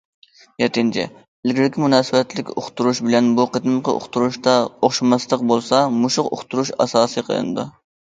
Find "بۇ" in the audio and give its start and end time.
3.41-3.47